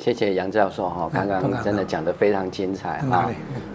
[0.00, 3.30] 谢谢杨教授哈，刚刚真的讲得非常精彩哈。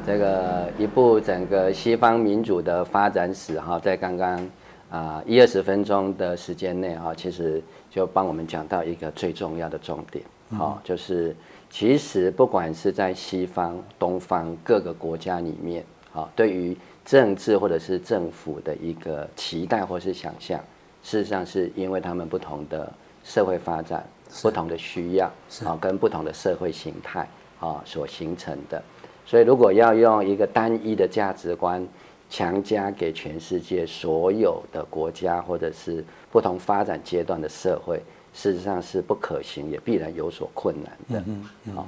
[0.07, 4.49] 这个一部整个西方民主的发展史哈，在刚刚
[4.89, 7.61] 啊一二十分钟的时间内哈，其实
[7.91, 10.25] 就帮我们讲到一个最重要的重点，
[10.57, 11.36] 好，就是
[11.69, 20.60] 其实不管是在西方、东方各个国家里面，好，对于政治或者是政府的一个期待或是想象，
[21.04, 22.92] 事实上是因为他们不同的
[23.25, 24.07] 社会发展。
[24.42, 25.32] 不同的需要
[25.64, 27.25] 啊，跟不同的社会形态
[27.60, 28.83] 啊所形成的，
[29.25, 31.88] 所以如果要用一个单一的价值观
[32.30, 38.02] 强加给全世界所有的国家或者是不同发展阶段的社会，
[38.33, 41.23] 事实上是不可行，也必然有所困难的。
[41.28, 41.88] 嗯好，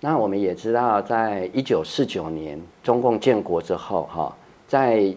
[0.00, 4.36] 那我们也知道，在一九四九年中共建国之后，哈，
[4.68, 5.14] 在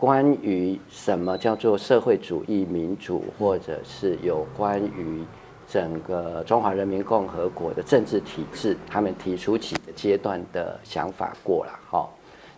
[0.00, 5.22] 关于什么叫做社会主义民主，或者是有关于
[5.68, 12.08] 整个中华人民共和国的政治体制，他们提出几个阶段的想法过了，哈。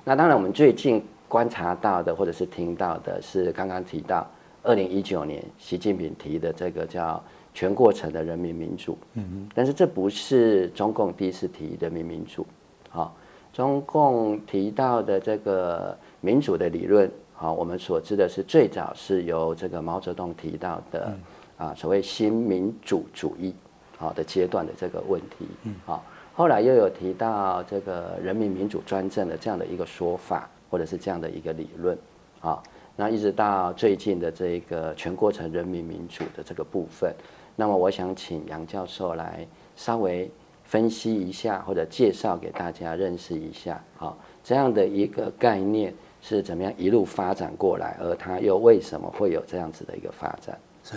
[0.04, 4.24] 那当然，我们最近观察到的或者是听到的是刚刚提到
[4.62, 7.20] 二零一九年习近平提的这个叫
[7.52, 9.48] 全过程的人民民主，嗯嗯。
[9.52, 12.46] 但是这不是中共第一次提人民民主，
[12.88, 13.16] 好，
[13.52, 17.10] 中共提到的这个民主的理论，
[17.42, 21.12] 好，我们所知的是最早是由这个毛泽东提到的。
[21.58, 23.54] 啊，所谓新民主主义，
[23.96, 31.96] 好的阶段的这个问题，嗯，好，后来又有提到这个人民民主专政的这样的一个说法，或者是这样的一个理论，
[32.40, 32.60] 啊，
[32.96, 37.14] 那一直到最近的这个全过程人民民主的这个部分，
[37.54, 39.46] 那么我想请杨教授来
[39.76, 40.28] 稍微
[40.64, 50.56] 分析一下，或者介绍给大家认识一下，好，这样的一个概念是怎么样一路发展过来，而它又为什么会有这样子的一个发展？
[50.84, 50.94] 是。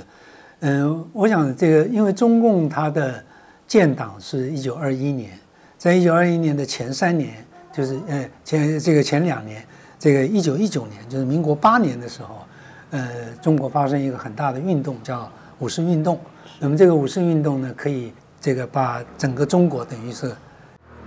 [0.62, 3.22] 嗯，我想这个，因为中共它的
[3.68, 5.38] 建党是一九二一年，
[5.78, 9.62] 在一九二一年的前三年，就是呃前这个前两年，
[10.00, 12.38] 这个一九一九年，就是民国八年的时候，
[12.92, 16.18] 呃，中国发生一个很大的运动，叫五四运动。
[16.60, 20.34] 那么这个五四运动呢，可以这个把整个中国等于是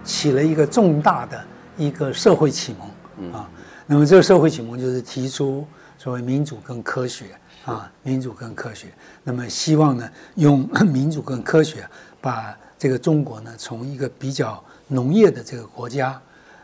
[0.05, 1.43] 起了一个重大的
[1.77, 2.77] 一个社会启
[3.17, 3.49] 蒙啊。
[3.89, 5.67] 那么这个社会启蒙就是提出
[5.99, 7.37] 所谓民主跟科学。
[7.65, 8.87] 啊，民主跟科学，
[9.23, 11.87] 那么希望呢，用 民主跟科学，
[12.19, 16.19] 把这个中国呢，从一个比较农业的这个国家，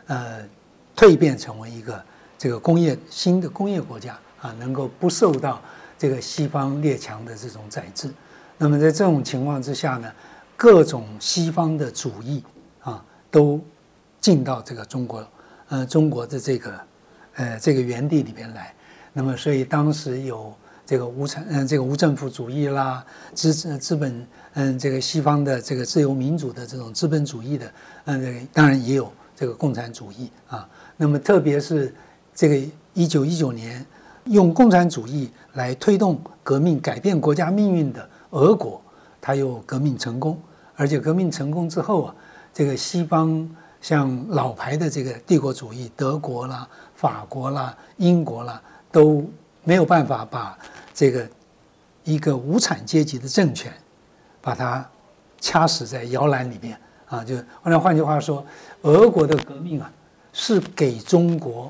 [0.07, 0.43] 呃，
[0.95, 2.03] 蜕变成为一个
[2.39, 5.61] 这个工业新的工业国家啊，能够不受到
[5.95, 8.09] 这个西方列强的这种宰制。
[8.57, 10.11] 那么在这种情况之下呢，
[10.57, 12.43] 各种西方的主义
[12.79, 13.63] 啊，都
[14.19, 15.23] 进到这个中国，
[15.69, 16.81] 呃，中国的这个
[17.35, 18.73] 呃这个原地里边来。
[19.13, 20.53] 那么所以当时有。
[20.87, 23.03] 这个无产嗯，这个无政府主义啦，
[23.33, 27.73] 资资本嗯，这个西方的这个自由民主的这种资本主义的
[28.03, 30.69] 嗯，当然也有这个共产主义啊。
[30.95, 31.91] 那么特别是
[32.35, 33.83] 这个一九一九年
[34.25, 38.79] 用共产主义来推动革命、改变国家命运的俄国，
[39.19, 40.39] 它又革命成功，
[40.75, 42.15] 而且革命成功之后啊，
[42.53, 43.49] 这个西方
[43.81, 48.61] 像老牌的这个帝国主义，德国啦、法国啦、英国啦，
[48.91, 49.23] 都
[49.63, 50.57] 没有办法把。
[50.97, 51.29] 这个
[52.05, 53.69] 一个无产阶级的政权，
[54.39, 54.89] 把它
[55.41, 56.79] 掐死在摇篮里面
[57.09, 57.21] 啊！
[57.21, 58.45] 就后来换句话说，
[58.83, 59.91] 俄国的革命啊，
[60.31, 61.69] 是给中国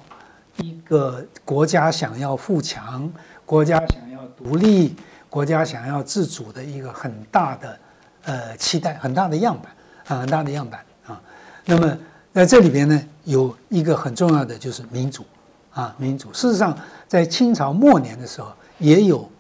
[0.58, 3.12] 一个国家想要富强、
[3.48, 4.96] 国家想要独立、
[5.28, 7.80] 国家想要自主的一个很大的
[8.26, 9.72] 呃期待，很大的样板
[10.06, 11.20] 啊，很大的样板啊。
[11.66, 11.98] 那么
[12.36, 15.26] 在这里边呢，有一个很重要的就是民主
[15.72, 16.32] 啊，民主。
[16.34, 18.54] 事实上，在清朝末年的时候。
[18.78, 19.32] 也有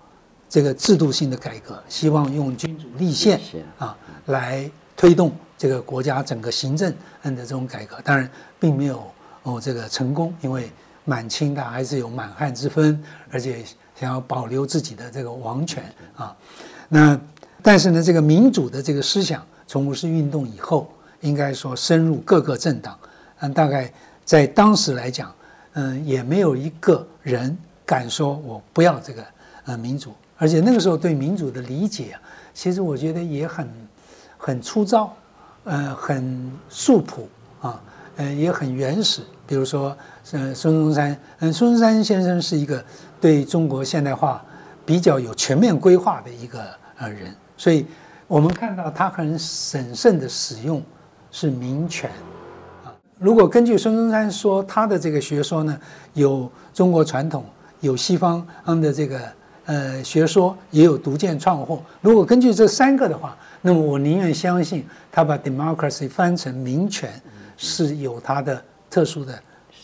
[0.47, 3.37] 这个制度性的改革，希望用君主立宪
[3.77, 3.93] 啊
[4.27, 6.89] 来推动这个国家整个行政
[7.21, 9.03] 的这种改革，当然并没有
[9.43, 10.71] 哦这个成功，因为
[11.03, 13.61] 满清它还是有满汉之分，而且
[13.93, 15.83] 想要保留自己的这个王权
[16.15, 16.33] 啊。
[16.87, 17.19] 那
[17.61, 20.89] 但是呢，这个民主的这个思想从五四运动以后，
[21.25, 22.97] 应该说深入各个政党，
[23.39, 23.91] 嗯，大概
[24.23, 25.33] 在当时来讲，
[25.73, 27.57] 嗯，也没有一个人。
[27.87, 29.23] 敢说我不要这个
[29.65, 32.17] 呃民主，而且那个时候对民主的理解，
[32.51, 33.69] 其实我觉得也很
[34.39, 35.15] 很粗糙，
[35.65, 37.29] 呃，很素朴
[37.61, 37.79] 啊，
[38.15, 39.21] 呃，也很原始。
[39.45, 39.95] 比如说，
[40.31, 42.83] 呃，孙中山，嗯，孙中山先生是一个
[43.21, 44.43] 对中国现代化
[44.83, 46.65] 比较有全面规划的一个
[46.97, 47.85] 呃人，所以
[48.25, 50.81] 我们看到他很审慎的使用
[51.35, 52.09] 是民权
[52.85, 52.95] 啊。
[53.19, 55.77] 如果根据孙中山说他的这个学说呢，
[56.13, 57.43] 有中国传统。
[57.81, 58.43] 有西方
[58.81, 59.19] 的这个
[59.65, 61.83] 呃学说，也有独见创货。
[62.01, 67.11] 如果根据这三个的话，那么我宁愿相信他把 democracy 翻成民权
[67.57, 69.37] 是有他的特殊的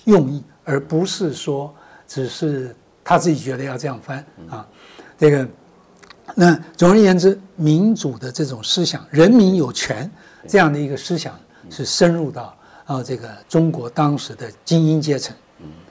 [0.06, 1.72] 用意，而不是说
[2.08, 4.66] 只是他自己觉得要这样翻啊。
[5.20, 5.48] 这个，
[6.34, 10.10] 那总而言之，民主的这种思想，人民有权
[10.48, 11.38] 这样的一个思想，
[11.70, 12.56] 是深入到
[12.86, 15.36] 啊这个中国当时的精英阶层，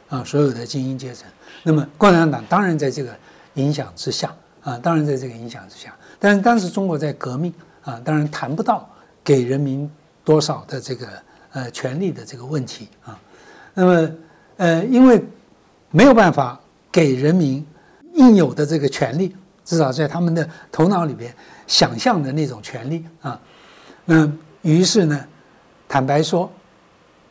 [0.09, 1.29] 啊所有的精英阶层。
[1.63, 3.15] 那么共产党当然在这个
[3.55, 5.95] 影响之下啊，当然在这个影响之下。
[6.19, 7.53] 但是当时中国在革命
[7.83, 8.89] 啊，当然谈不到
[9.23, 9.91] 给人民
[10.25, 11.09] 多少的这个
[11.53, 13.19] 呃权利的这个问题啊。
[13.75, 14.11] 那么
[14.57, 15.23] 呃，因为
[15.91, 16.61] 没有办法
[16.93, 17.67] 给人民。
[18.15, 21.33] 应有的这个权利，至少在他们的头脑里边
[21.69, 23.41] 想象的那种权利啊，
[24.05, 24.31] 那
[24.63, 25.25] 于是呢，
[25.89, 26.51] 坦白说，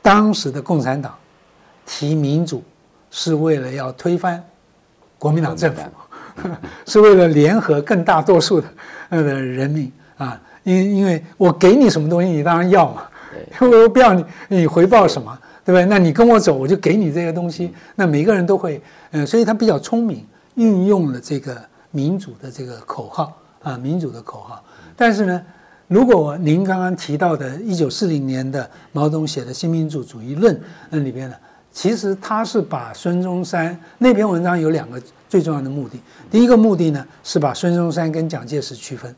[0.01, 1.13] 当时的共产党
[1.85, 2.63] 提民主
[3.11, 4.43] 是为了要推翻
[5.17, 5.81] 国民党政府，
[6.85, 8.67] 是为了联合更大多数的
[9.09, 13.03] 呃人民啊，因因为我给你什么东西，你当然要嘛，
[13.59, 15.85] 我不要你，你回报什么，对不对？
[15.85, 18.81] 那你跟我走，我就给你这些东西，那每个人都会，
[19.11, 20.25] 嗯，所以他比较聪明。
[20.55, 21.57] 运用了这个
[21.89, 23.31] 民主的这个口号
[23.63, 24.61] 啊，民主的口号。
[24.97, 25.41] 但是呢，
[25.89, 30.55] 如果您刚刚提到的1940年的毛泽东写的《新民主主义论》
[30.91, 31.35] 那里边呢，
[31.71, 35.99] 其实他是把孙中山那篇文章有两个最重要的目的。
[36.29, 39.13] 第一个目的呢，是把孙中山跟蒋介石区分，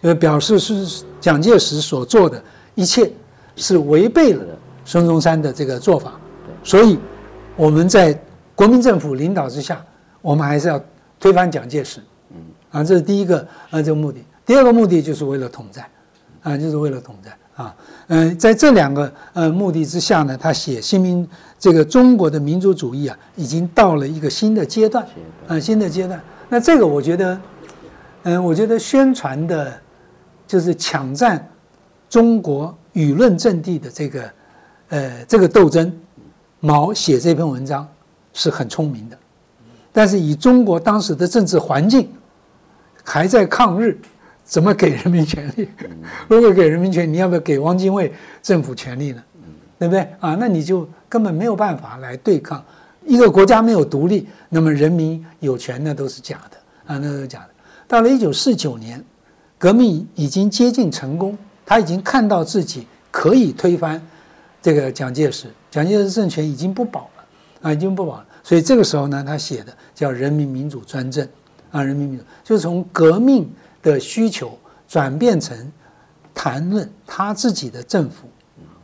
[0.00, 2.40] 就是表示是蒋介石所做的
[2.76, 3.10] 一切
[3.56, 4.44] 是违背了
[4.84, 6.12] 孙中山的这个做法，
[6.62, 6.96] 所以
[7.56, 8.16] 我们在
[8.54, 9.84] 国民政府领导之下。
[10.22, 10.82] 我们还是要
[11.20, 12.00] 推翻蒋介石，
[12.30, 12.36] 嗯，
[12.70, 14.24] 啊，这是第一个啊，这个目的。
[14.46, 15.86] 第二个目的就是为了统战，
[16.42, 17.74] 啊，就是为了统战啊。
[18.08, 21.26] 嗯，在这两个呃目的之下呢，他写新民
[21.58, 25.06] 这个中国的民族主义啊，已经到了一个新的阶段，
[25.48, 26.20] 啊，新的阶段。
[26.48, 27.40] 那这个我觉得，
[28.24, 29.72] 嗯，我觉得宣传的，
[30.46, 31.48] 就是抢占
[32.10, 34.30] 中国舆论阵地的这个，
[34.90, 35.90] 呃，这个斗争，
[36.60, 37.88] 毛写这篇文章
[38.34, 39.16] 是很聪明的。
[39.90, 42.12] 但是以中国当时的政治环境，
[43.02, 43.98] 还在抗日，
[44.44, 45.68] 怎么给人民权利？
[46.28, 48.12] 如果给人民权，你要不要给汪精卫
[48.42, 49.22] 政府权利呢？
[49.78, 50.36] 对不对啊？
[50.38, 52.64] 那你就根本没有办法来对抗
[53.04, 56.56] 一个国家没有独立，那么人民有权那都是假的
[56.86, 57.48] 啊，那都是假的。
[57.88, 59.02] 到了一九四九年，
[59.58, 61.36] 革命已经接近成功，
[61.66, 64.00] 他已经看到自己可以推翻
[64.62, 67.24] 这个蒋介石，蒋介石政权已经不保了
[67.62, 68.26] 啊，已经不保了。
[68.42, 71.26] 所以这个时候呢，他写的叫“人民民主专政”，
[71.72, 73.50] 啊，人民民主就是从革命
[73.84, 74.58] 的需求
[74.88, 75.56] 转变成
[76.34, 78.26] 谈论他自己的政府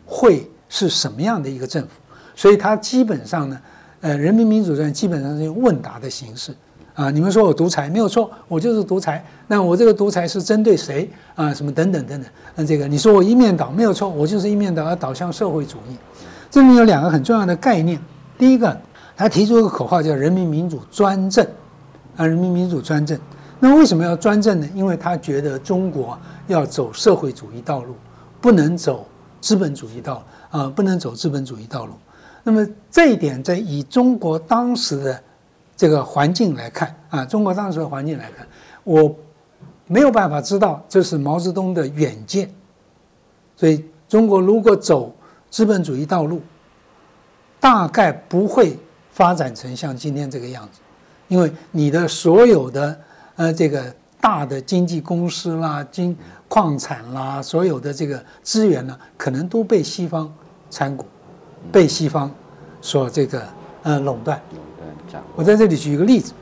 [0.06, 1.88] 会是什么样的一个政府。
[2.36, 3.60] 所以他基本上呢，
[4.02, 6.54] 呃，人民民主专基本上是用问答的形式，
[6.94, 9.24] 啊，你们说我独裁没有错，我就是独裁。
[9.48, 11.52] 那我这个独裁是针对谁啊？
[11.52, 12.30] 什么等等等等。
[12.54, 15.96] 那这个你说我一面倒没有错，我就是一面倒要导向社会主义。
[16.50, 18.00] 这里面有两个很重要的概念，
[18.38, 18.80] 第一个。
[19.16, 21.46] 他提出一个口号叫“人民民主专政”，
[22.16, 23.20] 啊，人民民主专政。
[23.60, 24.68] 那为什么要专政呢？
[24.74, 26.18] 因为他觉得中国
[26.48, 27.94] 要走社会主义道路，
[28.40, 29.06] 不能走
[29.40, 31.92] 资本主义道啊，不能走资本主义道路。
[32.42, 35.22] 那么这一点，在以中国当时的
[35.76, 38.46] 这个环境来看啊，中国当时的环境来看，
[38.82, 39.14] 我
[39.86, 42.50] 没有办法知道这是毛泽东的远见。
[43.56, 45.14] 所以，中国如果走
[45.50, 46.40] 资本主义道路，
[47.60, 48.76] 大概不会。
[49.12, 50.80] 发展成像今天这个样子，
[51.28, 52.98] 因为你的所有的
[53.40, 53.82] 呃这个
[54.20, 56.14] 大的经纪公司啦、金
[56.46, 60.30] 矿产啦，所有的这个资源呢，可能都被西方
[60.68, 61.06] 参股，
[61.72, 62.30] 被西方
[62.82, 63.42] 所这个
[63.82, 64.38] 呃垄断。
[65.34, 66.34] 我在这里举一个例子，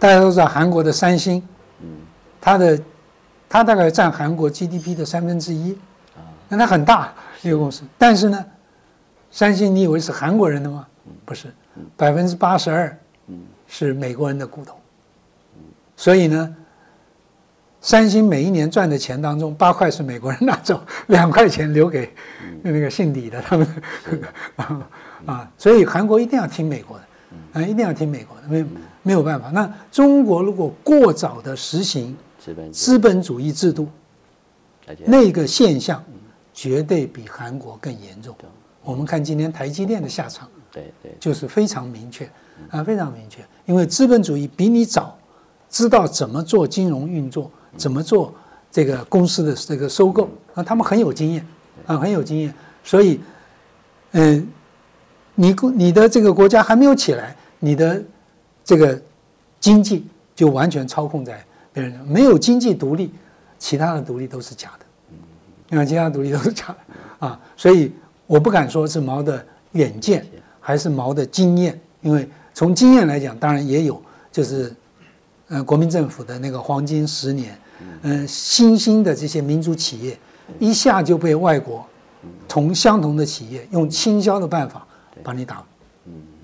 [0.00, 1.40] 大家都知道韩国的三星，
[2.40, 2.82] 它的
[3.48, 5.78] 它大概占韩国 GDP 的三分之一，
[6.48, 8.44] 那它很大一个公司，但是呢，
[9.30, 10.84] 三星你以为是韩国人的吗？
[11.24, 11.54] 不是。
[11.96, 12.98] 百分之八十二，
[13.68, 14.74] 是美国人的股东，
[16.00, 16.56] 所以呢，
[17.82, 22.10] 三星每一年赚的钱当中，八块是美国人拿走， 两块钱留给
[22.62, 23.68] 那个姓李的他们，
[25.26, 27.04] 啊，所以韩国一定要听美国的，
[27.52, 28.64] 啊，一定要听美国的，没
[29.02, 29.50] 没有办法。
[29.50, 33.86] 那中国如果过早的实行资本资本主义制度，
[35.04, 36.02] 那个现象
[36.54, 38.34] 绝对比韩国更严重。
[38.82, 40.48] 我们看今天台积电的下场。
[40.72, 42.30] 对对，就是非常明确，
[42.70, 43.44] 啊，非常明确。
[43.66, 45.18] 因为资本主义比你早
[45.70, 48.34] 知道怎么做金融运作，怎么做
[48.70, 51.46] 这个公司的这个收购，啊，他们很有经验，
[51.86, 52.52] 啊，很有经验。
[52.82, 53.20] 所以，
[54.12, 54.46] 嗯，
[55.34, 58.02] 你你的这个国家还没有起来，你的
[58.64, 59.00] 这个
[59.60, 63.12] 经济就完全操控在别人，没有经济独立，
[63.58, 64.86] 其他的独立都是假的。
[65.68, 67.92] 你看，其他独立都是假的啊，所以
[68.26, 70.26] 我不敢说是毛的远见
[70.58, 74.74] 还是毛的经验，因为从经验来讲，当然也有，就是，
[75.50, 77.58] 呃，国民政府的那个黄金十年，
[78.02, 80.16] 嗯，新兴的这些民族企业
[80.60, 81.84] 一下就被外国
[82.46, 84.86] 同相同的企业用倾销的办法
[85.24, 85.60] 把你打，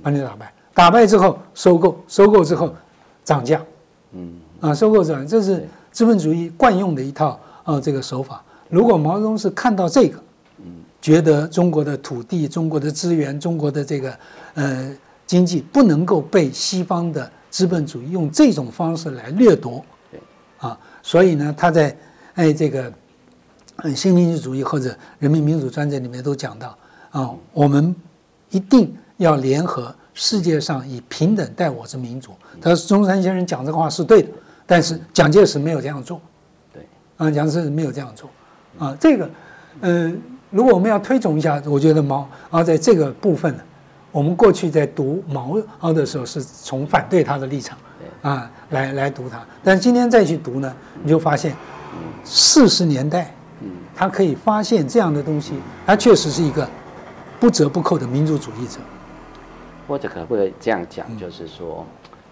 [0.03, 2.75] 把你打败，打败之后收购，收购之后
[3.25, 3.63] 涨价，
[4.11, 8.43] 嗯，啊，收购涨，这是资本主义惯用的一套啊这个手法。
[8.69, 10.19] 如果毛泽东是看到这个，
[11.01, 14.19] 觉得中国的土地、中国的资源、中国的这个
[14.55, 14.93] 呃
[15.25, 19.83] 经济不能够被西方的资本主义用这种方式来掠夺，
[20.59, 21.97] 啊，所以呢，他在
[22.35, 22.93] 哎这个
[23.77, 26.77] 嗯新民主主义或者人民民主专政里面都讲到
[27.13, 27.97] 啊，我们
[28.51, 32.33] 一定要联合世界上以平等待我之民主。
[32.61, 34.29] 他说中山先生讲这个话是对的，
[34.67, 36.21] 但是蒋介石没有这样做，
[36.75, 36.87] 对，
[37.17, 38.29] 啊，蒋介石没有这样做。
[38.79, 39.31] 啊，这个，
[39.81, 40.21] 嗯，
[40.51, 43.63] 如果我们要推崇一下，我觉得毛啊，在这个部分呢，
[44.17, 47.77] 我们过去在读毛啊的时候，是从反对他的立场，
[48.23, 51.55] 啊，来来读他，但今天再去读呢，你就发现，
[52.25, 53.35] 四十年代，
[53.95, 55.53] 他可以发现这样的东西，
[55.85, 56.67] 他确实是一个
[57.39, 58.81] 不折不扣的民族主义者。
[59.87, 61.85] 或者可不可以这样讲，就是说，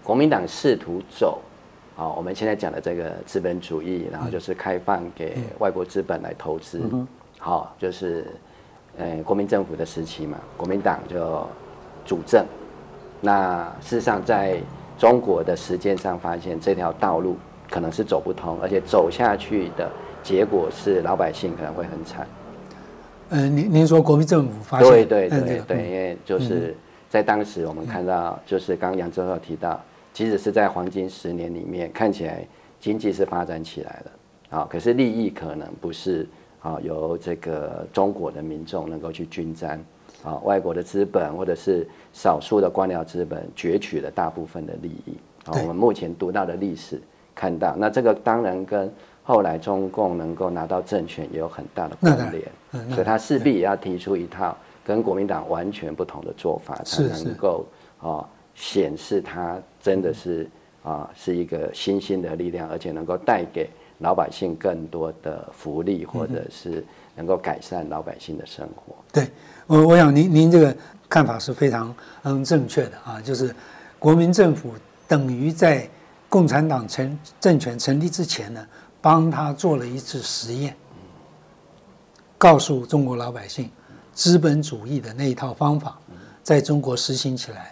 [0.03, 1.39] 国民党试图走。
[1.95, 6.81] 好，我们现在讲的这个资本主义，然后就是开放给外国资本来投资。
[7.37, 8.25] 好，就是，
[8.97, 11.47] 呃，国民政府的时期嘛，国民党就
[12.05, 12.45] 主政。
[13.19, 14.57] 那事实上，在
[14.97, 17.35] 中国的实践上发现，这条道路
[17.69, 19.91] 可能是走不通，而且走下去的
[20.23, 22.27] 结果是老百姓可能会很惨。
[23.29, 24.89] 嗯，您您说国民政府发现？
[24.89, 26.75] 对对对对，因为就是
[27.09, 29.81] 在当时我们看到，就是刚刚杨教授提到。
[30.13, 32.47] 即使是在黄金十年里面，看起来
[32.79, 36.25] 经济是发展起来了，啊，可是利益可能不是
[36.61, 39.77] 啊由这个中国的民众能够去均沾，
[40.25, 45.15] 啊，外国的资本或者是少数的官僚资本攫取了大部分的利益，
[45.45, 46.99] 啊，我们目前读到的历史
[47.35, 48.91] 看到，那这个当然跟
[49.23, 52.51] 后来中共能够拿到政权也有很大的关联，
[52.89, 57.65] 所以他势必也要提出一套跟国民党完全不同的做法，才能够
[58.01, 58.27] 啊。
[58.57, 60.49] 显示他真的是
[60.85, 68.95] 啊，是一个新兴的力量，而且能够带给老百姓更多的福利，或者是能够改善老百姓的生活。
[69.11, 69.27] 对，
[69.65, 70.77] 我我想您您这个
[71.09, 73.53] 看法是非常嗯正确的啊，就是
[73.97, 74.73] 国民政府
[75.07, 75.89] 等于在
[76.29, 78.65] 共产党成政权成立之前呢，
[79.01, 80.75] 帮他做了一次实验，
[82.37, 83.69] 告诉中国老百姓，
[84.13, 85.97] 资本主义的那一套方法
[86.43, 87.71] 在中国实行起来。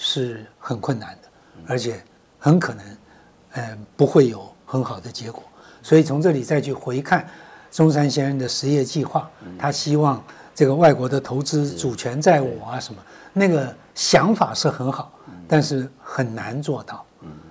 [0.00, 1.28] 是很困难的，
[1.66, 2.00] 而且
[2.48, 2.84] 很可能，
[3.56, 5.42] 嗯，不会有很好的结果。
[5.82, 7.28] 所以从这里再去回看
[7.70, 9.28] 中山先生的实业计划，
[9.58, 10.22] 他希望
[10.54, 13.02] 这个外国的投资主权在我啊什么，
[13.34, 15.12] 那个想法是很好，
[15.46, 17.04] 但是很难做到，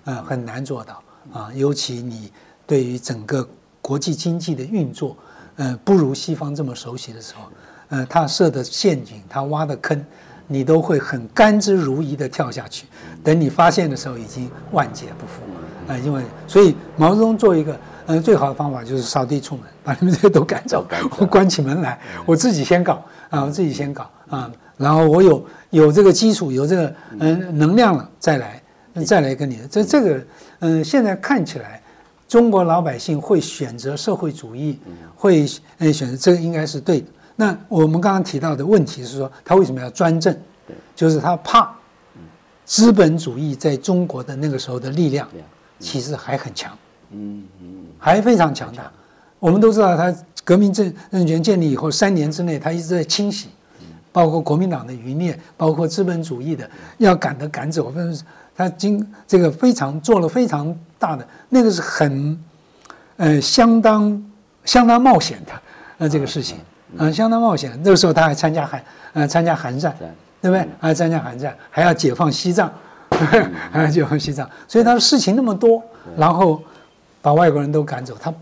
[0.05, 1.51] 嗯，很难做到啊。
[1.53, 2.31] 尤其你
[2.65, 3.47] 对于整个
[3.79, 5.15] 国际经济的运作，
[5.57, 7.51] 嗯，不如西方这么熟悉的时候，
[7.89, 10.03] 嗯，他设的陷阱，他挖的坑。
[10.47, 12.87] 你都会很甘之如饴的跳下去，
[13.23, 15.41] 等你发现的时候已经万劫不复。
[15.87, 15.97] 啊！
[15.99, 20.85] 因为所以毛泽东做一个嗯最好的方法就是扫地出门， 把你们这些都赶走，
[21.17, 27.57] 我关起门来，我自己先搞啊，我自己先搞啊，然后我有有这个基础，有这个嗯。
[27.57, 28.61] 能量了再来
[29.05, 30.21] 再来跟你这这个
[30.59, 31.81] 嗯现在看起来
[32.27, 34.77] 中国老百姓会选择社会主义，
[35.15, 37.07] 会嗯选择这个应该是对的。
[37.37, 40.37] 那我们刚刚提到的问题是说，他为什么要专政？
[40.93, 41.73] 就是他怕
[42.65, 45.25] 资本主义在中国的那个时候的力量，
[45.79, 46.77] 其实还很强，
[47.11, 48.91] 嗯嗯，还非常强大。
[49.39, 50.13] 我们都知道，他
[50.43, 53.49] 革命政政权建立以后三年之内，他一直在清洗，
[54.11, 57.93] 包括国民党的余孽，包括资本主义的，要赶的赶走。
[58.55, 62.43] 他经这个非常做了非常大的，那个是很，
[63.17, 64.31] 呃，相当
[64.65, 65.51] 相当冒险的
[65.99, 66.57] 那这个事情。
[66.95, 67.77] 嗯，相当冒险。
[67.83, 69.95] 那个时候他还参加韩，呃，参加韩战，
[70.41, 70.67] 对不对？
[70.79, 72.71] 还参加韩战，还要解放西藏，
[73.71, 74.49] 还要解放西藏。
[74.67, 75.83] 所以他的事情那么多，
[76.15, 76.61] 然后
[77.21, 78.33] 把外国人都赶走，他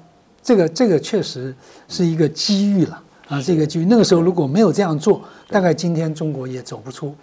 [0.43, 1.53] 这个这个确实
[1.87, 3.85] 是一个机遇了啊，这个机遇。
[3.85, 7.15] 那个时候如果没有这样做，大概今天中国也走不出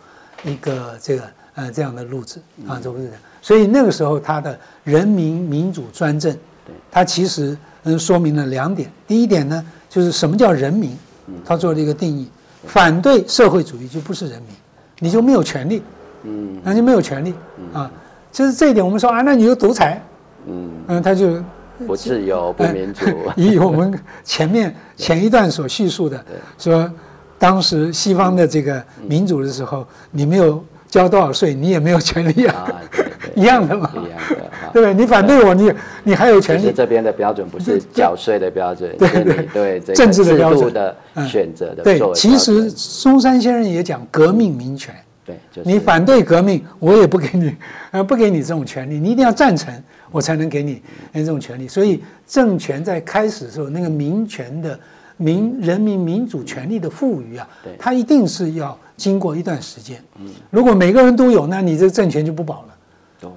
[0.42, 1.22] 一个这个
[1.54, 3.04] 呃这样的路子啊，走不出。
[3.40, 6.36] 所以那个时候他的人民民主专政，
[6.90, 8.90] 他其实嗯说明了两点。
[9.06, 10.96] 第一点呢，就是什么叫人民？
[11.44, 12.28] 他做了一个定义，
[12.66, 14.48] 反对社会主义就不是人民，
[15.00, 15.82] 你就没有权利，
[16.22, 17.34] 嗯，那就没有权利
[17.72, 17.90] 啊。
[18.30, 20.02] 就是这一点，我们说啊，那你就独裁，
[20.46, 21.42] 嗯嗯，他就
[21.86, 23.06] 不自由不民主。
[23.36, 23.92] 以我们
[24.24, 26.24] 前面 前一段所叙述的，
[26.56, 26.90] 说
[27.38, 32.66] 当时西方的这个民主的时候，你没有交多少税，你也没有权利啊，
[33.34, 34.94] 一样的嘛，一样的，对不对？
[34.94, 35.72] 你反对我，你
[36.04, 36.72] 你还有权利。
[36.72, 40.96] 这边的标准不是缴税的标准，对对对，政治的标准的
[41.26, 41.82] 选择的。
[41.82, 44.94] 对，其实松山先生也讲革命民权。
[45.24, 47.54] 对，你反对革命，我也不给你，
[47.92, 49.72] 呃，不给你这种权利，你一定要赞成，
[50.10, 51.68] 我才能给你这种权利。
[51.68, 54.76] 所以政权在开始的时候，那个民权的
[55.16, 57.48] 民人民民主权利的赋予啊，
[57.78, 60.02] 它一定是要经过一段时间。
[60.18, 62.71] 嗯，如果每个人都有，那你这个政权就不保了。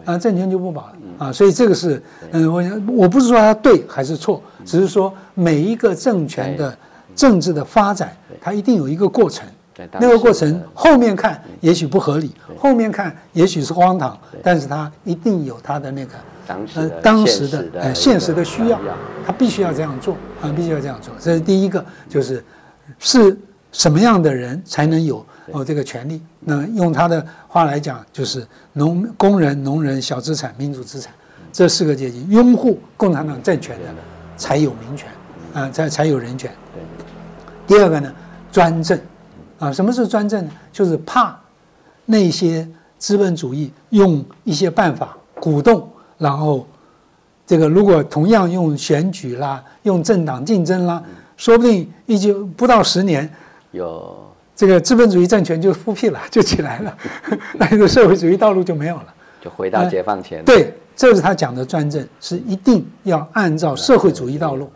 [0.05, 1.31] 啊，政权就不保了啊。
[1.31, 2.01] 所以这个是，
[2.31, 2.63] 嗯，我
[3.03, 6.77] 我不是说它对还是错，只是说每一个政权的
[7.15, 9.45] 政治的发展，它一定有一个过程。
[9.99, 16.13] 那个过程后面看也许不合理，后面看也许是荒唐，但是它一定有它的那个
[16.75, 18.79] 呃当时的呃现实的需要，
[19.27, 21.13] 它必须要这样做啊，必须要这样做。
[21.19, 22.41] 这是第一个，就是
[22.99, 23.37] 是
[23.75, 26.21] 什么样的人才能有哦这个权利？
[26.39, 31.13] 那用他的话来讲，就是农工人、农人、小资产、民主资产
[31.51, 33.83] 这四个阶级拥护共产党政权的
[34.37, 35.09] 才有民权
[35.53, 36.49] 啊，才才有人权。
[37.67, 38.13] 第二个呢，
[38.49, 38.97] 专政。
[39.59, 40.51] 啊，什么是专政呢？
[40.71, 41.37] 就是怕
[42.05, 42.67] 那些
[42.97, 46.65] 资本主义用一些办法鼓动，然后
[47.45, 51.03] 这个如果同样用选举啦，用政党竞争啦，
[51.37, 53.29] 说不定一九不到十年，
[53.75, 56.97] 有这个资本主义政权就复辟了，就起来了，
[57.59, 60.43] 那个社会主义道路就没有了，就回到解放前。
[60.45, 64.71] 对，这是他讲的专政，是一定要按照社会主义道路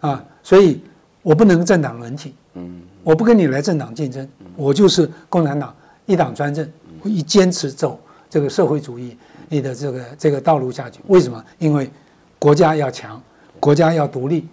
[0.00, 0.80] 啊，所以
[1.22, 2.34] 我不能政党轮替。
[2.54, 2.80] 嗯。
[3.02, 5.74] 我不跟你来政党竞争，我就是共产党
[6.06, 6.66] 一党专政，
[7.04, 9.14] 一坚持走这个社会主义
[9.50, 11.00] 你的这个这个道路下去。
[11.08, 11.44] 为什么？
[11.58, 11.90] 因为
[12.38, 13.20] 国家要强，
[13.60, 14.48] 国家要独立，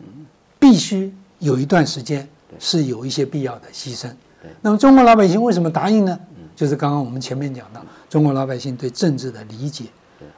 [0.60, 2.28] 必须有一段时间
[2.60, 4.08] 是有一些必要的牺牲。
[4.62, 6.18] 那么中国老百姓为什么答应呢？
[6.56, 9.86] 就是刚刚我们前面讲到，中国老百姓对政治的理解，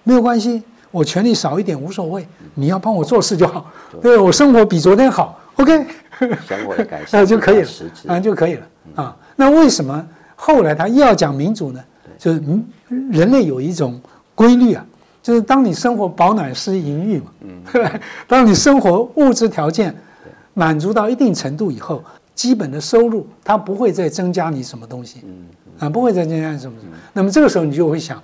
[0.04, 3.72] 没有关系，我权力少一点无所谓，你要帮我做事就好，
[4.02, 5.86] 对我生活比昨天好，OK。
[6.48, 7.70] 生活的改善 就可以了，
[8.08, 9.18] 啊就可以了啊。
[9.36, 11.84] 那为什么后来他又要讲民主呢？
[12.18, 12.42] 就是
[13.12, 14.00] 人类有一种
[14.36, 14.86] 规律啊，
[15.22, 17.62] 就是当你生活饱暖思淫欲嘛，嗯？
[18.28, 19.94] 当你生活物质条件
[20.54, 22.04] 满足到一定程度以后，
[22.36, 25.46] 基本的收入它不会再增加你什么东西，嗯
[25.80, 26.78] 啊不会再增加什么。
[27.14, 28.22] 那么这个时候你就会想，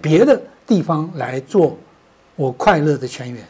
[0.00, 1.76] 别的地方来做
[2.36, 3.42] 我快乐的泉源。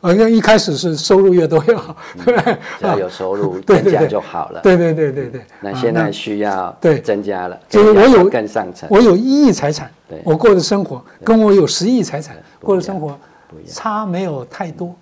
[0.00, 2.56] 好像一开始是收入越多越好，对不对？
[2.78, 4.60] 只要有收入 增加就好了。
[4.60, 5.42] 对对对对对。
[5.60, 9.90] 那现在需要对增加了，就是我有更上层，我有一亿财产，
[10.22, 13.18] 我过的生活跟我有十亿财产过的生活
[13.66, 14.94] 差没有太多，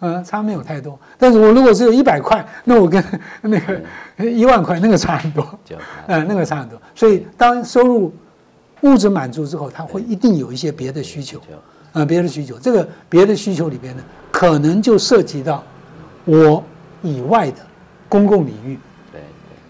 [0.00, 0.98] 嗯，差没有太多。
[1.18, 3.02] 但是我如果只有一百块， 那我跟
[3.42, 3.82] 那个
[4.30, 5.46] 一万块那个差很多，
[6.06, 6.80] 嗯，那个差很多。
[6.94, 8.12] 所以当收入
[8.82, 11.40] 物质满足之后，他会一定有一些别的需求。
[11.92, 15.64] 啊，别的需求，这个别的需求里边呢，可能就涉及到
[16.26, 16.62] 我
[17.00, 17.58] 以外的
[18.06, 18.78] 公共领域。
[19.10, 19.20] 对，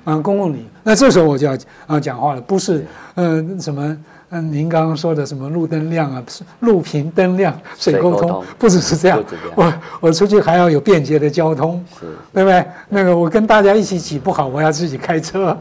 [0.05, 0.67] 啊，公共领域。
[0.87, 3.97] 那这时候我就要啊讲话了，不是嗯什么
[4.31, 6.23] 嗯您刚刚说的什么路灯亮啊，
[6.61, 9.21] 路平灯亮，水沟通，不只是这样。
[9.57, 11.85] 我我出去还要有便捷的交通，
[12.33, 12.65] 对不对？
[12.89, 15.59] 那个我跟大家一起挤不好，我要自己开车，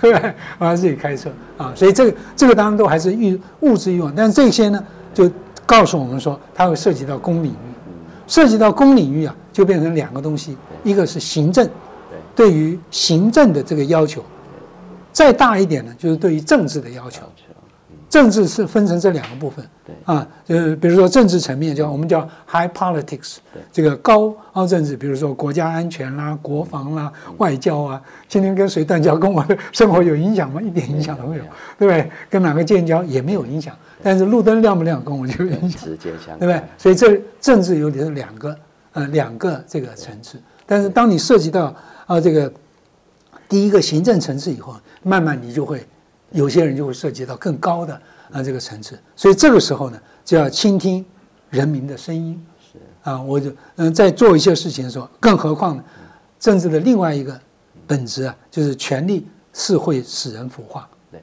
[0.00, 0.32] 对不对？
[0.58, 1.72] 我要自己开车啊。
[1.74, 4.80] 所以这个这个当然都还是欲物质欲望，但是这些呢
[5.12, 5.28] 就。
[5.66, 7.56] 告诉我们说，它会涉及到公领域，
[8.26, 11.68] 涉及到公领域啊，就变成两个东西，一个是行政，
[12.34, 14.24] 对于行政的这个要求，
[15.18, 17.22] 再大一点呢，就是对于政治的要求。
[18.08, 19.68] 政治是分成这两个部分，
[20.04, 23.38] 啊，就是比如说政治层面叫我们叫 high politics，
[23.72, 28.00] 这个高高政治，比如说国家安全啦、国防啦、外交啊。
[28.28, 30.62] 今天跟谁断交，跟我的生活有影响吗？
[30.62, 31.42] 一点影响都没有，
[31.76, 32.08] 对不对？
[32.30, 33.74] 跟哪个建交也没有影响。
[34.04, 36.62] 但是路灯亮不亮跟我就有影响，直接相对不对？
[36.78, 38.56] 所以这政治有点是两个，
[38.92, 40.40] 呃，两个这个层次。
[40.64, 41.74] 但是当你涉及到
[42.06, 42.50] 啊这个
[43.48, 45.86] 第一个行政层次以后，慢慢你就会。
[46.32, 47.98] 有些人就会涉及到更高的
[48.30, 51.02] 啊这个层次，所以这个时候呢，就要倾听
[51.48, 52.38] 人民的声音。
[52.60, 55.82] 是啊，我就嗯在做一些事情的时候，更何况呢，
[56.38, 57.40] 政治的另外一个
[57.86, 60.86] 本质啊，就是权力是会使人腐化。
[61.10, 61.18] 对，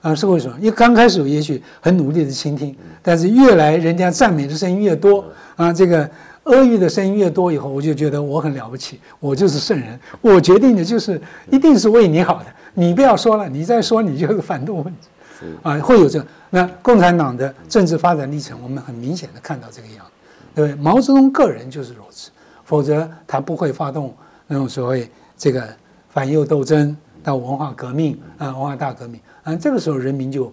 [0.00, 0.56] 啊是为什么？
[0.60, 5.24] 因为刚开始也许很努力的倾听，但是越来人家赞美的声音越多
[5.56, 6.08] 啊，这个
[6.44, 12.46] 阿谀的声音越多以后，我就觉得我很了不起，我就是圣人，我决定的就是一定是为你好的。
[12.74, 20.12] 你不要说了，你再说你就是反动分子，啊，会有这那共产党的政治发展历程，我们很明显的看到这个样子，
[20.54, 20.82] 对不对？
[20.82, 22.30] 毛泽东个人就是如此，
[22.64, 24.14] 否则他不会发动
[24.46, 25.68] 那种所谓这个
[26.08, 30.52] 反右斗争到文化革命啊，文化大革命啊，这个时候人民就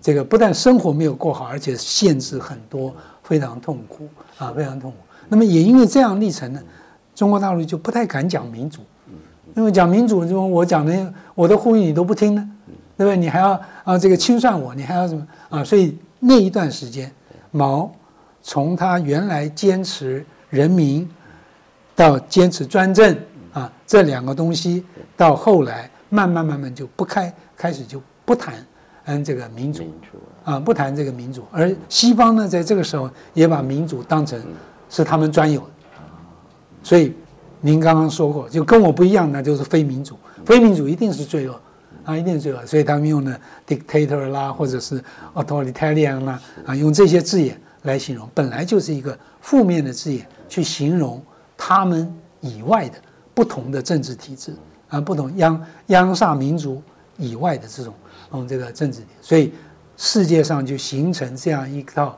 [0.00, 4.96] 这个不但生活没有过好，而且限制很多，非常痛苦啊，非常痛苦。
[5.28, 6.62] 那么也因为这样历程呢，
[7.14, 8.80] 中国大陆就不太敢讲民主。
[9.56, 12.48] 因为讲民主，就我讲的我的呼吁你都不听呢，
[12.96, 13.16] 对不对？
[13.16, 15.64] 你还要啊这个清算我，你还要什么啊？
[15.64, 17.10] 所以那一段时间，
[17.50, 17.90] 毛
[18.40, 21.08] 从他原来坚持人民，
[21.96, 23.16] 到坚持专政
[23.52, 24.84] 啊这两个东西，
[25.16, 28.54] 到后来慢慢慢慢就不开开始就不谈
[29.06, 29.82] 嗯这个民主
[30.44, 34.40] 啊不谈这个民主，而西方呢在这个时候也把民主当成
[34.88, 35.66] 是他们专有的，
[36.82, 37.14] 所以。
[37.60, 40.16] 您刚刚说过，就跟我不一样，那就是非民主。
[40.46, 41.60] 非民主一定是罪恶，
[42.04, 42.64] 啊，一定是罪恶。
[42.64, 45.02] 所以他们用的 dictator 啦，或者是
[45.34, 51.20] authoritarian 啦，啊，用这些字眼来形容，本来就是一个负面的字眼，去形容
[51.56, 52.08] 他们
[52.40, 52.94] 以外的
[53.34, 54.54] 不同的政治体制
[54.88, 56.80] 啊，不同央央萨民族
[57.16, 57.92] 以外的这种
[58.30, 59.00] 嗯这个政治。
[59.20, 59.52] 所以
[59.96, 62.16] 世界上就形成这样一套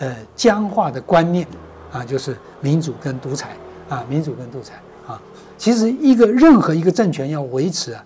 [0.00, 1.48] 呃僵化的观念
[1.92, 3.56] 啊，就是民主跟独裁。
[3.88, 4.74] 啊，民主跟独裁
[5.06, 5.14] 啊，
[5.56, 8.04] 其实一个任何一个政权要维持啊，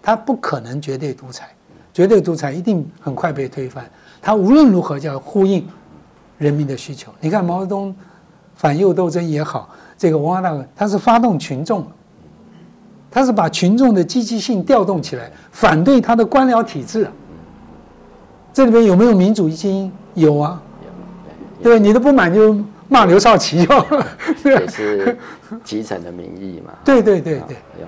[0.00, 1.50] 它不可能绝对独裁，
[1.92, 3.84] 绝对独裁一定很快被推翻。
[4.22, 5.68] 它无论如何叫呼应
[6.38, 7.12] 人民的需求。
[7.20, 7.94] 你看毛泽东
[8.54, 11.86] 反右斗争也好，这个文化大革命，他是发动群众，
[13.10, 17.06] 他是把群众的积极性调动起来，反对他的官僚体制。
[18.50, 19.92] 这里面有没有民主精英？
[20.14, 20.62] 有啊，
[21.62, 22.56] 对你的不满就。
[22.88, 24.04] 骂刘少奇哦，
[24.44, 25.16] 也是
[25.62, 26.72] 基层的民意嘛。
[26.84, 27.40] 对对对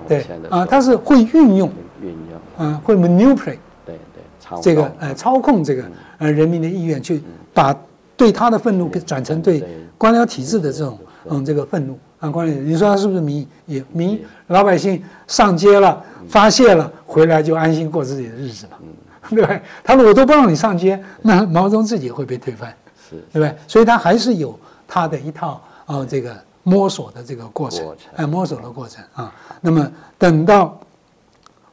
[0.06, 1.70] 对对啊，他是会运用
[2.02, 5.84] 运用，嗯，会 manipulate，对对，这个呃操控这个
[6.18, 7.22] 呃人民的意愿，去
[7.54, 7.74] 把
[8.16, 9.64] 对他的愤怒转成对
[9.96, 11.98] 官僚体制的这种嗯这个愤怒。
[12.18, 13.48] 啊，官僚，你说他是不是民意？
[13.64, 18.78] 也民意，老百姓上街了，发泄了，回来就安心过自己的日子了，
[19.30, 19.58] 对吧？
[19.82, 22.74] 他如果都不让你上街，那毛泽东自己会被推翻，
[23.08, 23.56] 是，对不对？
[23.66, 24.58] 所以他还是有。
[24.90, 29.33] 他的一套啊，这个摸索的这个过程，哎，摸索的过程啊。
[29.61, 30.76] 那么等到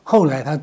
[0.04, 0.60] 后来他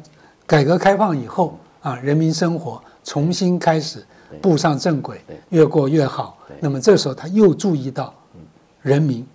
[0.47, 4.07] 改革开放以后啊，人民生活重新开始
[4.40, 6.38] 步上正轨，越过越好。
[6.61, 8.14] 那么这时候他又注意到
[8.83, 9.27] 人民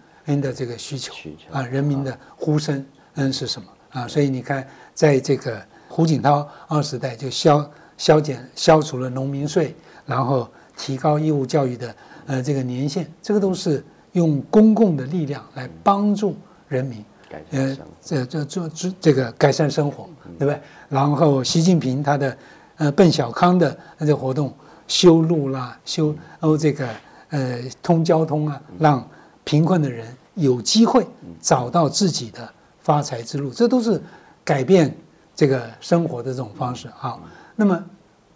[0.42, 1.14] 的这个需求
[1.52, 4.08] 啊，人民的呼声嗯是什么啊？
[4.08, 11.94] 所以你看，在这个胡锦涛二时代就消消减消除了农民税，然后提高义务教育的。
[12.30, 16.36] 呃，这个年限，这个都是用公共的力量来帮助
[16.68, 17.04] 人民，
[17.50, 20.62] 呃，这这这这这个改善生活，对不对？
[20.89, 22.38] 然后习近平他的
[22.78, 24.54] 呃奔小康的这个活动，
[24.88, 26.88] 修路啦，修哦这个
[27.32, 29.04] 呃通交通啊，让
[29.44, 31.04] 贫困的人有机会
[31.42, 34.00] 找到自己的发财之路，这都是
[34.44, 34.96] 改变
[35.36, 36.88] 这个生活的这种方式。
[36.96, 37.24] 好，
[37.56, 37.84] 那么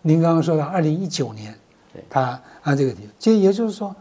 [0.01, 1.55] 您刚刚说到二零一九年。
[2.09, 3.95] 他按这个题，其实也就是说，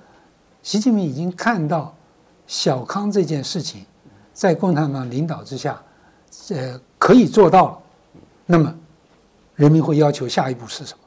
[0.63, 1.95] 习近平已经看到
[2.47, 3.85] 小康这件事情，
[4.33, 5.83] 在共产党领导之下，
[6.51, 7.79] 呃，可以做到了。
[8.47, 8.75] 那么，
[9.55, 11.02] 人民会要求下一步是什么？